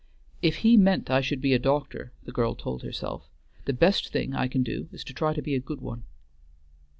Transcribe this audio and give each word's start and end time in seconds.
"If 0.41 0.55
He 0.65 0.77
meant 0.77 1.11
I 1.11 1.21
should 1.21 1.41
be 1.41 1.53
a 1.53 1.59
doctor," 1.59 2.11
the 2.23 2.31
girl 2.31 2.55
told 2.55 2.81
herself, 2.81 3.29
"the 3.65 3.71
best 3.73 4.09
thing 4.11 4.33
I 4.33 4.47
can 4.47 4.63
do 4.63 4.89
is 4.91 5.03
to 5.03 5.13
try 5.13 5.31
to 5.31 5.43
be 5.43 5.53
a 5.53 5.59
good 5.59 5.79
one." 5.79 6.05